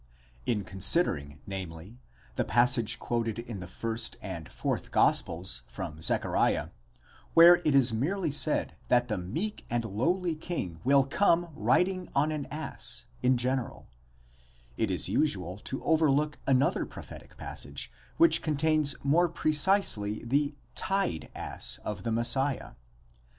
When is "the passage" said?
2.33-2.97